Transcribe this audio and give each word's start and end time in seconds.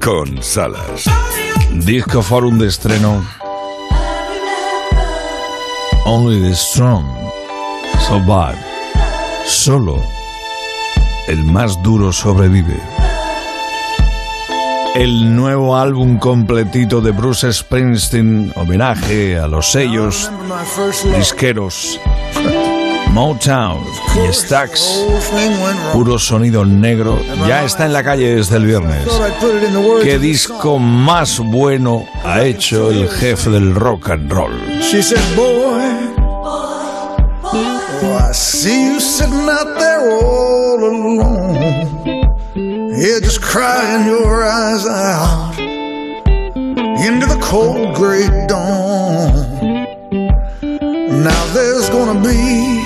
con 0.00 0.42
Salas. 0.42 1.04
Disco 1.72 2.22
Forum 2.22 2.58
de 2.58 2.68
estreno. 2.68 3.24
Only 6.04 6.40
the 6.40 6.54
Strong 6.54 7.04
Survive. 8.06 8.58
Solo 9.46 10.02
el 11.28 11.44
más 11.44 11.82
duro 11.82 12.12
sobrevive. 12.12 12.80
El 14.94 15.34
nuevo 15.34 15.76
álbum 15.76 16.18
completito 16.18 17.00
de 17.00 17.10
Bruce 17.10 17.52
Springsteen, 17.52 18.52
homenaje 18.54 19.38
a 19.38 19.48
los 19.48 19.72
sellos 19.72 20.30
disqueros 21.16 22.00
Motown 23.14 23.84
y 24.16 24.32
Stax, 24.32 25.04
puro 25.92 26.18
sonido 26.18 26.64
negro, 26.64 27.16
ya 27.46 27.62
está 27.62 27.86
en 27.86 27.92
la 27.92 28.02
calle 28.02 28.34
desde 28.34 28.56
el 28.56 28.66
viernes. 28.66 29.06
¿Qué 30.02 30.18
disco 30.18 30.80
más 30.80 31.38
bueno 31.38 32.04
ha 32.24 32.42
hecho 32.42 32.90
el 32.90 33.08
jefe 33.08 33.50
del 33.50 33.72
rock 33.76 34.10
and 34.10 34.32
roll? 34.32 34.50
She 34.80 35.00
said, 35.00 35.22
boy, 35.36 35.80
oh, 36.18 37.16
I 38.02 38.32
see 38.32 38.94
you 38.94 38.98
sitting 38.98 39.48
out 39.48 39.78
there 39.78 40.10
all 40.10 40.82
alone. 40.82 41.54
Yeah, 42.56 43.20
just 43.20 43.40
crying 43.40 44.08
your 44.08 44.42
eyes 44.42 44.84
out 44.88 45.56
into 47.06 47.26
the 47.26 47.38
cold 47.40 47.94
gray 47.94 48.26
dawn. 48.48 49.32
Now 51.22 51.46
there's 51.54 51.88
gonna 51.90 52.20
be, 52.20 52.82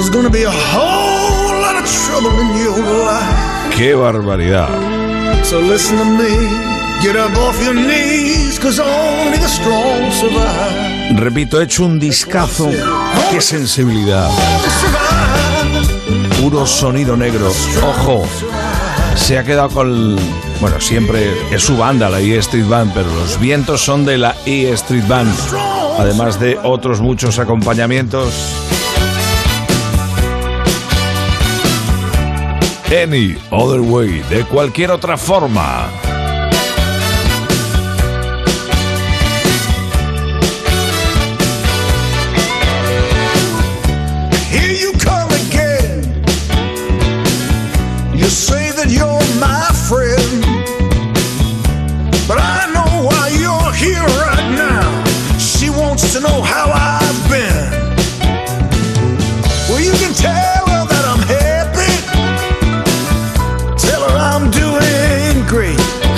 there's 0.00 0.08
gonna 0.08 0.30
be 0.30 0.44
a 0.44 0.50
whole 0.50 1.60
lot 1.60 1.76
of 1.76 1.84
trouble 1.84 2.32
in 2.40 2.56
your 2.56 2.78
life. 3.04 3.76
¡Qué 3.76 3.94
barbaridad! 3.94 4.68
So 5.44 5.60
listen 5.60 5.98
to 5.98 6.04
me, 6.04 6.48
get 7.02 7.16
up 7.16 7.36
off 7.36 7.62
your 7.62 7.74
knees, 7.74 8.58
cause 8.58 8.80
only 8.80 9.36
the 9.36 9.48
strong 9.48 10.10
survive. 10.10 11.20
Repito, 11.20 11.60
he 11.60 11.64
hecho 11.64 11.84
un 11.84 11.98
discazo. 12.00 12.70
¡Qué 13.30 13.42
sensibilidad! 13.42 14.30
Puro 16.40 16.66
sonido 16.66 17.14
negro. 17.14 17.52
Ojo, 17.82 18.24
se 19.16 19.38
ha 19.38 19.44
quedado 19.44 19.68
con... 19.68 20.16
Bueno, 20.62 20.80
siempre 20.80 21.30
es 21.50 21.62
su 21.62 21.76
banda, 21.76 22.08
la 22.08 22.20
E 22.20 22.38
Street 22.38 22.66
Band, 22.66 22.92
pero 22.94 23.14
los 23.14 23.38
vientos 23.38 23.82
son 23.82 24.06
de 24.06 24.16
la 24.16 24.34
E 24.46 24.70
Street 24.72 25.06
Band. 25.06 25.34
Además 25.98 26.40
de 26.40 26.58
otros 26.62 27.02
muchos 27.02 27.38
acompañamientos. 27.38 28.32
Any 32.92 33.36
Other 33.52 33.80
Way, 33.80 34.20
de 34.28 34.44
cualquier 34.44 34.90
otra 34.90 35.16
forma. 35.16 35.88
Here 44.50 44.72
you 44.72 44.90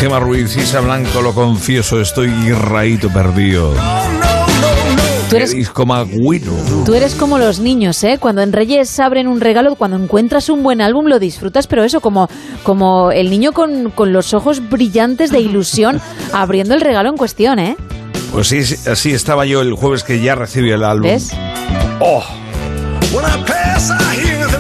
Gema 0.03 0.19
Ruiz, 0.19 0.57
Isa 0.57 0.81
Blanco, 0.81 1.23
lo 1.23 1.33
confieso, 1.33 2.01
estoy 2.01 2.29
raíto 2.51 3.09
perdido. 3.09 3.73
No, 3.73 4.09
no, 4.09 4.19
no. 4.19 4.47
¿Qué 4.49 5.31
Tú 5.31 5.37
eres, 5.37 5.73
tú 6.85 6.95
eres 6.95 7.15
como 7.15 7.39
los 7.39 7.61
niños, 7.61 8.03
¿eh? 8.03 8.19
Cuando 8.19 8.43
en 8.43 8.53
Reyes 8.53 8.99
abren 8.99 9.29
un 9.29 9.41
regalo, 9.41 9.77
cuando 9.77 9.97
encuentras 9.97 10.49
un 10.49 10.65
buen 10.65 10.81
álbum 10.81 11.07
lo 11.07 11.21
disfrutas, 11.21 11.69
pero 11.69 11.85
eso, 11.85 12.01
como, 12.01 12.29
como 12.65 13.13
el 13.13 13.31
niño 13.31 13.53
con, 13.53 13.93
con 13.93 14.13
los 14.13 14.35
ojos 14.35 14.69
brillantes 14.69 15.31
de 15.31 15.39
ilusión 15.39 16.01
abriendo 16.33 16.75
el 16.75 16.81
regalo 16.81 17.09
en 17.09 17.17
cuestión, 17.17 17.61
¿eh? 17.61 17.77
Pues 18.33 18.49
sí, 18.49 18.65
sí, 18.65 18.91
así 18.91 19.13
estaba 19.13 19.47
yo 19.47 19.61
el 19.61 19.73
jueves 19.75 20.03
que 20.03 20.21
ya 20.21 20.35
recibí 20.35 20.73
el 20.73 20.83
álbum. 20.83 21.13
¿Ves? 21.13 21.31
¡Oh! 22.01 22.25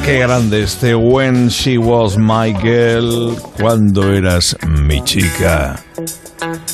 ¡Qué 0.04 0.18
grande 0.18 0.64
este 0.64 0.96
When 0.96 1.48
She 1.48 1.78
Was 1.78 2.18
My 2.18 2.52
Girl! 2.60 3.36
Cuando 3.60 4.12
eras 4.12 4.56
mi 4.66 5.02
chica. 5.04 5.80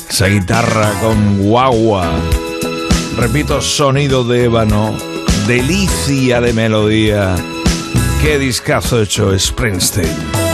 Esa 0.09 0.27
guitarra 0.27 0.91
con 0.99 1.43
guagua. 1.43 2.09
Repito, 3.17 3.61
sonido 3.61 4.23
de 4.23 4.45
ébano. 4.45 4.97
Delicia 5.47 6.41
de 6.41 6.53
melodía. 6.53 7.35
¡Qué 8.23 8.39
discazo 8.39 8.99
hecho 9.01 9.37
Springsteen! 9.37 10.48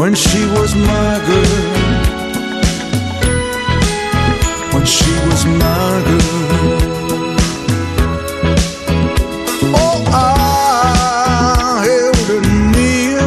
When 0.00 0.14
she 0.14 0.42
was 0.56 0.74
my 0.74 1.12
girl. 1.28 1.64
When 4.72 4.86
she 4.86 5.12
was 5.26 5.44
my 5.62 5.92
girl. 6.08 7.36
Oh, 9.82 9.98
I 10.08 11.84
held 11.88 12.26
her 12.32 12.42
near 12.76 13.26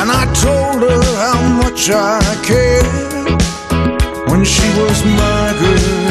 and 0.00 0.08
I 0.20 0.24
told 0.44 0.80
her 0.88 1.02
how 1.24 1.40
much 1.62 1.82
I 1.88 2.20
cared 2.50 3.40
when 4.30 4.44
she 4.44 4.68
was 4.80 4.98
my 5.20 5.46
girl. 5.62 6.10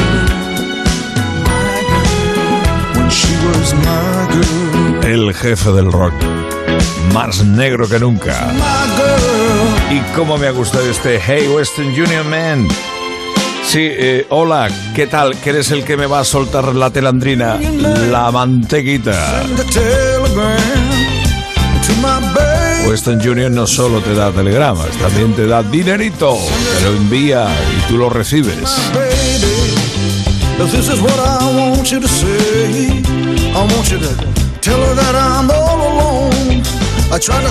My 1.48 1.74
girl. 1.92 2.50
When 2.96 3.08
she 3.20 3.34
was 3.46 3.68
my 3.88 4.14
girl. 4.34 5.04
El 5.14 5.32
jefe 5.32 5.70
del 5.70 5.92
rock. 5.92 6.41
Más 7.12 7.44
negro 7.44 7.88
que 7.88 7.98
nunca. 7.98 8.52
Y 9.90 10.00
cómo 10.14 10.38
me 10.38 10.46
ha 10.46 10.50
gustado 10.50 10.88
este 10.88 11.20
Hey 11.20 11.48
Western 11.48 11.88
Union 11.88 12.28
Man. 12.28 12.68
Sí, 13.64 13.80
eh, 13.80 14.26
hola, 14.30 14.68
¿qué 14.94 15.06
tal? 15.06 15.36
¿Que 15.36 15.50
eres 15.50 15.70
el 15.70 15.84
que 15.84 15.96
me 15.96 16.06
va 16.06 16.20
a 16.20 16.24
soltar 16.24 16.74
la 16.74 16.90
telandrina? 16.90 17.58
La 18.10 18.30
mantequita. 18.30 19.42
Western 22.86 23.26
Union 23.26 23.54
no 23.54 23.66
solo 23.66 24.00
te 24.00 24.14
da 24.14 24.30
telegramas, 24.30 24.90
también 25.00 25.34
te 25.34 25.46
da 25.46 25.62
dinerito. 25.62 26.36
Te 26.78 26.84
lo 26.84 26.96
envía 26.96 27.46
y 27.46 27.88
tú 27.88 27.96
lo 27.96 28.10
recibes. 28.10 28.68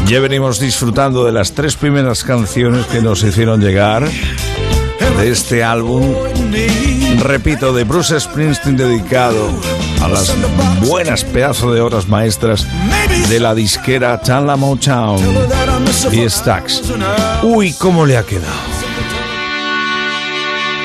Ya 0.06 0.20
venimos 0.20 0.60
disfrutando 0.60 1.24
de 1.24 1.32
las 1.32 1.54
tres 1.54 1.76
primeras 1.76 2.26
canciones 2.26 2.86
que 2.88 3.02
nos 3.02 3.24
hicieron 3.24 3.62
llegar 3.62 4.06
de 5.18 5.30
este 5.30 5.64
álbum. 5.64 6.14
Repito, 7.20 7.72
de 7.72 7.86
Bruce 7.86 8.20
Springsteen 8.20 8.76
dedicado 8.76 9.50
a 10.02 10.10
las 10.10 10.36
buenas 10.82 11.24
pedazos 11.24 11.74
de 11.74 11.80
obras 11.80 12.10
maestras 12.10 12.68
de 13.30 13.40
la 13.40 13.56
disquera 13.56 14.20
Chandler 14.22 14.58
Motown 14.58 15.22
y 16.12 16.30
Stax. 16.30 16.84
Uy, 17.44 17.74
cómo 17.74 18.06
le 18.06 18.18
ha 18.18 18.24
quedado. 18.24 18.52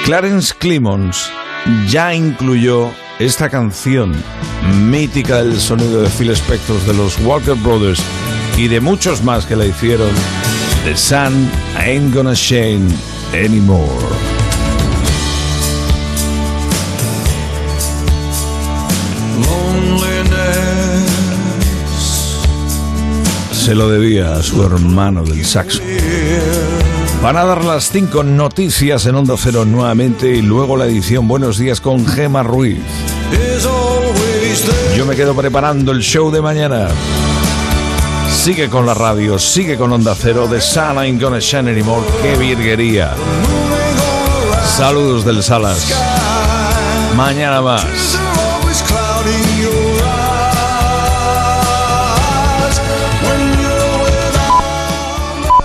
Clarence 0.05 0.55
Clemons 0.57 1.29
ya 1.89 2.15
incluyó 2.15 2.91
esta 3.19 3.51
canción 3.51 4.15
mítica 4.89 5.43
del 5.43 5.59
sonido 5.59 6.03
de 6.03 6.09
Phil 6.09 6.31
Spector 6.31 6.79
de 6.83 6.95
los 6.95 7.19
Walker 7.25 7.55
Brothers 7.57 8.01
y 8.57 8.69
de 8.69 8.81
muchos 8.81 9.23
más 9.23 9.47
que 9.47 9.57
la 9.57 9.67
hicieron. 9.67 10.11
The 10.85 10.97
Sun 10.97 11.51
Ain't 11.77 12.15
Gonna 12.15 12.35
Shine 12.35 12.89
Anymore. 13.33 13.91
Se 23.53 23.75
lo 23.75 23.91
debía 23.91 24.37
a 24.37 24.43
su 24.45 24.65
hermano 24.65 25.25
del 25.25 25.45
saxo. 25.45 25.83
Van 27.21 27.37
a 27.37 27.45
dar 27.45 27.65
las 27.65 27.91
cinco 27.91 28.23
noticias 28.23 29.07
en 29.07 29.17
Onda 29.17 29.35
Cero 29.37 29.65
nuevamente 29.65 30.31
y 30.37 30.41
luego 30.41 30.77
la 30.77 30.87
edición 30.87 31.27
Buenos 31.27 31.59
Días 31.59 31.81
con 31.81 32.07
Gema 32.07 32.45
Ruiz. 32.45 32.79
Yo 34.97 35.05
me 35.05 35.17
quedo 35.17 35.35
preparando 35.35 35.91
el 35.91 36.01
show 36.01 36.31
de 36.31 36.41
mañana. 36.41 36.89
Sigue 38.47 38.69
con 38.69 38.87
la 38.87 38.95
radio, 38.95 39.41
sigue 39.41 39.77
con 39.77 39.93
Onda 39.93 40.15
Cero. 40.15 40.47
The 40.49 40.61
Sun 40.61 40.99
ain't 40.99 41.21
gonna 41.21 41.41
shine 41.41 41.69
anymore. 41.69 42.07
¡Qué 42.23 42.37
virguería! 42.37 43.13
Saludos 44.65 45.25
del 45.25 45.43
Salas. 45.43 45.93
Mañana 47.17 47.61
más. 47.61 47.85